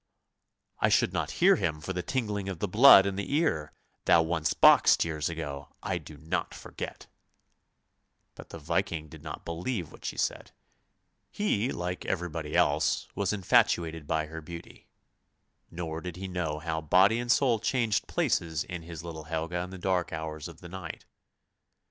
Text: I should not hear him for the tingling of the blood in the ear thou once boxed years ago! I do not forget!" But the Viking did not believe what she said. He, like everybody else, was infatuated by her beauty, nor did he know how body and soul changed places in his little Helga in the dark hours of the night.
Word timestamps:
I 0.79 0.89
should 0.89 1.13
not 1.13 1.29
hear 1.45 1.57
him 1.57 1.79
for 1.79 1.93
the 1.93 2.01
tingling 2.01 2.49
of 2.49 2.57
the 2.57 2.67
blood 2.67 3.05
in 3.05 3.17
the 3.17 3.31
ear 3.35 3.71
thou 4.05 4.23
once 4.23 4.51
boxed 4.55 5.05
years 5.05 5.29
ago! 5.29 5.75
I 5.83 5.99
do 5.99 6.17
not 6.17 6.55
forget!" 6.55 7.05
But 8.33 8.49
the 8.49 8.57
Viking 8.57 9.09
did 9.09 9.21
not 9.21 9.45
believe 9.45 9.91
what 9.91 10.03
she 10.03 10.17
said. 10.17 10.53
He, 11.29 11.71
like 11.71 12.03
everybody 12.05 12.55
else, 12.55 13.07
was 13.13 13.31
infatuated 13.31 14.07
by 14.07 14.25
her 14.25 14.41
beauty, 14.41 14.87
nor 15.69 16.01
did 16.01 16.15
he 16.15 16.27
know 16.27 16.57
how 16.57 16.81
body 16.81 17.19
and 17.19 17.31
soul 17.31 17.59
changed 17.59 18.07
places 18.07 18.63
in 18.63 18.81
his 18.81 19.03
little 19.03 19.25
Helga 19.25 19.59
in 19.59 19.69
the 19.69 19.77
dark 19.77 20.11
hours 20.11 20.47
of 20.47 20.61
the 20.61 20.67
night. 20.69 21.05